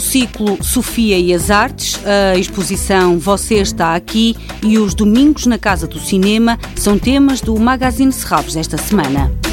[0.00, 5.86] ciclo Sofia e as Artes, a exposição Você está aqui e os domingos na Casa
[5.86, 9.43] do Cinema são temas do Magazine Serralves desta semana.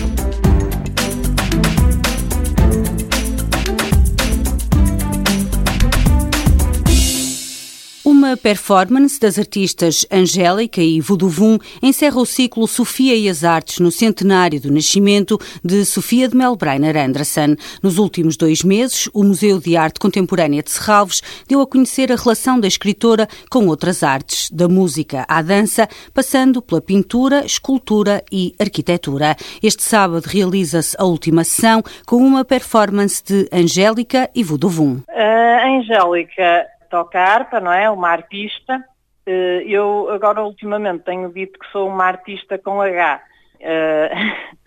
[8.37, 14.59] Performance das artistas Angélica e Voduvum encerra o ciclo Sofia e as Artes no centenário
[14.59, 17.55] do nascimento de Sofia de Melbreiner Anderson.
[17.83, 22.15] Nos últimos dois meses, o Museu de Arte Contemporânea de Serralves deu a conhecer a
[22.15, 28.53] relação da escritora com outras artes, da música à dança, passando pela pintura, escultura e
[28.59, 29.35] arquitetura.
[29.61, 35.01] Este sábado realiza-se a última sessão com uma performance de Angélica e Voduvum.
[35.09, 37.89] A Angélica toca harpa, não é?
[37.89, 38.83] Uma artista.
[39.25, 43.23] Eh, eu agora ultimamente tenho dito que sou uma artista com H.
[43.59, 44.11] Eh,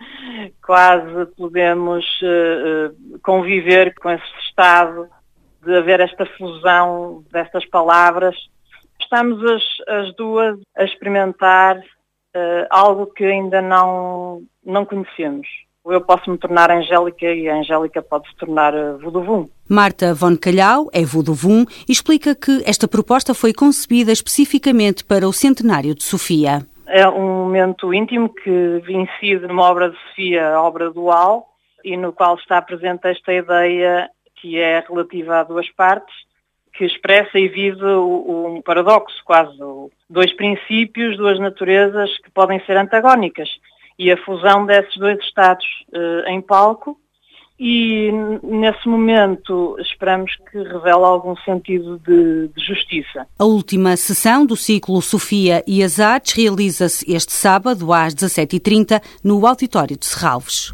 [0.64, 2.91] quase podemos eh,
[3.22, 5.08] conviver com esse estado
[5.62, 8.34] de haver esta fusão destas palavras.
[9.00, 11.81] Estamos as, as duas a experimentar
[12.69, 15.47] algo que ainda não, não conhecemos
[15.93, 19.47] eu posso me tornar Angélica e a Angélica pode se tornar eh, Voduvum.
[19.69, 25.33] Marta Von Calhau é Voduvum e explica que esta proposta foi concebida especificamente para o
[25.33, 26.67] centenário de Sofia.
[26.87, 31.49] É um momento íntimo que incide numa obra de Sofia, obra dual,
[31.85, 36.15] e no qual está presente esta ideia que é relativa a duas partes,
[36.73, 39.57] que expressa e vive um paradoxo quase,
[40.11, 43.49] dois princípios, duas naturezas que podem ser antagónicas
[43.98, 46.98] e a fusão desses dois estados uh, em palco
[47.59, 48.11] e
[48.42, 53.27] nesse momento esperamos que revele algum sentido de, de, justiça.
[53.39, 59.47] A última sessão do ciclo Sofia e as Artes realiza-se este sábado às 17h30 no
[59.47, 60.72] Auditório de Serralves.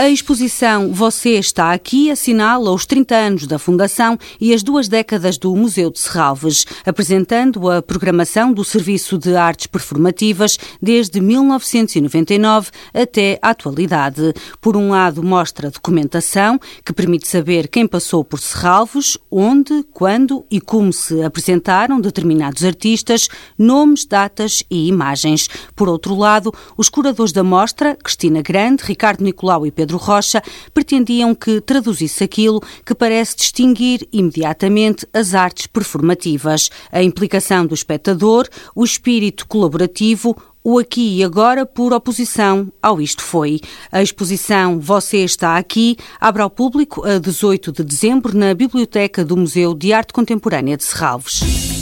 [0.00, 5.36] A exposição Você está aqui assinala os 30 anos da Fundação e as duas décadas
[5.36, 13.40] do Museu de Serralves, apresentando a programação do Serviço de Artes Performativas desde 1999 até
[13.42, 14.32] a atualidade.
[14.60, 20.60] Por um lado, mostra documentação que permite saber quem passou por Serralves, onde, quando e
[20.60, 23.26] como se apresentaram determinados artistas,
[23.58, 25.48] nomes, datas e imagens.
[25.74, 30.42] Por outro lado, os curadores da mostra, Cristina Grande, Ricardo Nicolau e Pedro Pedro Rocha
[30.74, 38.46] pretendiam que traduzisse aquilo que parece distinguir imediatamente as artes performativas, a implicação do espectador,
[38.74, 43.60] o espírito colaborativo, o aqui e agora por oposição ao isto foi.
[43.90, 49.38] A exposição Você está aqui abre ao público a 18 de dezembro na Biblioteca do
[49.38, 51.77] Museu de Arte Contemporânea de Serralves.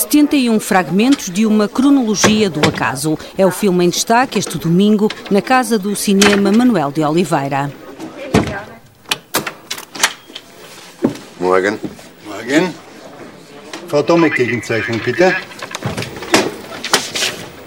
[0.00, 3.18] 71 fragmentos de uma cronologia do acaso.
[3.36, 7.70] É o filme em destaque este domingo na Casa do Cinema Manuel de Oliveira.
[11.38, 11.78] Morgen.
[12.26, 12.74] Morgen.
[13.88, 15.36] Frau Domek, Gegenzeichnung, bitte.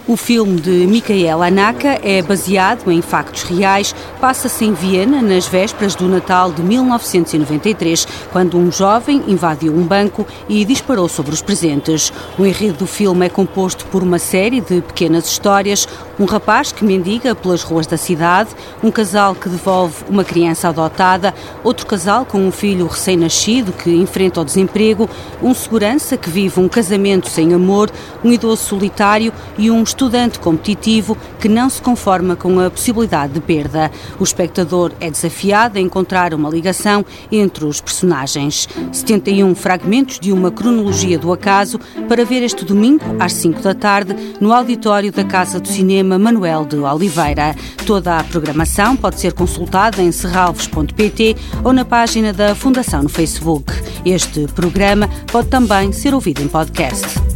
[0.05, 5.95] O filme de Michael Anaka é baseado em factos reais, passa-se em Viena nas vésperas
[5.95, 12.13] do Natal de 1993, quando um jovem invadiu um banco e disparou sobre os presentes.
[12.39, 16.85] O enredo do filme é composto por uma série de pequenas histórias, um rapaz que
[16.85, 18.51] mendiga pelas ruas da cidade,
[18.81, 24.39] um casal que devolve uma criança adotada, outro casal com um filho recém-nascido que enfrenta
[24.39, 25.09] o desemprego,
[25.41, 27.91] um segurança que vive um casamento sem amor,
[28.23, 33.41] um idoso solitário e um estudante competitivo que não se conforma com a possibilidade de
[33.41, 33.91] perda.
[34.19, 38.67] O espectador é desafiado a encontrar uma ligação entre os personagens.
[38.91, 44.15] 71 fragmentos de uma cronologia do acaso para ver este domingo, às 5 da tarde,
[44.39, 47.55] no auditório da Casa do Cinema Manuel de Oliveira.
[47.85, 53.71] Toda a programação pode ser consultada em serralves.pt ou na página da Fundação no Facebook.
[54.05, 57.32] Este programa pode também ser ouvido em podcast.